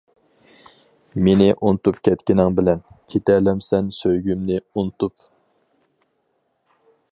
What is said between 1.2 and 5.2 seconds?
مېنى ئۇنتۇپ كەتكىنىڭ بىلەن، كېتەلەمسەن سۆيگۈمنى ئۇنتۇپ.